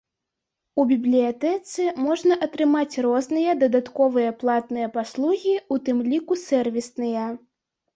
[0.83, 7.33] У бібліятэцы можна атрымаць розныя дадатковыя платныя паслугі, у тым ліку сэрвісныя.